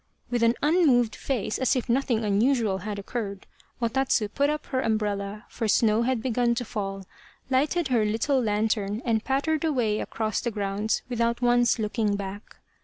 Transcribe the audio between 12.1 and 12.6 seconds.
back.